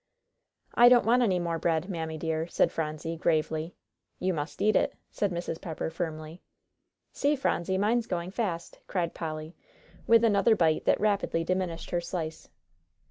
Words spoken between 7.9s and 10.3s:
going fast," cried Polly, with